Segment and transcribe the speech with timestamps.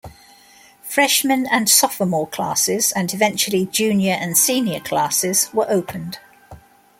[0.81, 6.17] Freshmen and Sophomore classes, and eventually, junior and senior classes were opened.